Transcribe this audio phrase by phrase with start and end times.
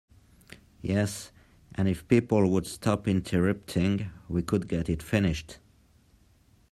[0.81, 1.31] Yes,
[1.75, 5.59] and if people would stop interrupting we could get it finished.